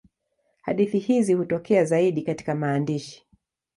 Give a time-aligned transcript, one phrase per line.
[0.61, 3.23] Hadithi hizi hutokea zaidi katika maandishi.